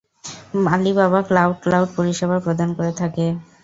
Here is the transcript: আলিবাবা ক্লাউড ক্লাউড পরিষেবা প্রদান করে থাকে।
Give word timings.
আলিবাবা 0.67 1.19
ক্লাউড 1.27 1.57
ক্লাউড 1.63 1.89
পরিষেবা 1.97 2.37
প্রদান 2.45 2.69
করে 2.77 2.91
থাকে। 3.01 3.25